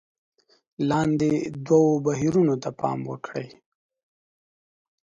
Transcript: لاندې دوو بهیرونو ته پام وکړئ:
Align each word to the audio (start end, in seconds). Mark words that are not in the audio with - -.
لاندې 0.89 1.31
دوو 1.67 1.87
بهیرونو 2.05 2.55
ته 2.63 2.69
پام 2.79 2.99
وکړئ: 3.11 3.47